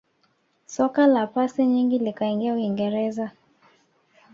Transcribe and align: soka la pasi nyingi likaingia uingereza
soka 0.65 1.07
la 1.07 1.27
pasi 1.27 1.65
nyingi 1.65 1.99
likaingia 1.99 2.53
uingereza 2.53 3.31